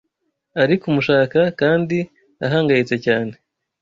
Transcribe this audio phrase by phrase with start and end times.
[0.61, 1.97] ari kumushaka kandi
[2.45, 3.33] ahangayitse cyane